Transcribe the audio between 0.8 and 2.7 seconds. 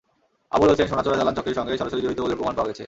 সোনা চোরাচালান চক্রের সঙ্গে সরাসরি জড়িত বলে প্রমাণ পাওয়া